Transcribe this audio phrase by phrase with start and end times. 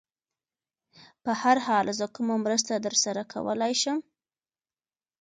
[1.23, 3.97] په هر حال، زه کومه مرسته در سره کولای شم؟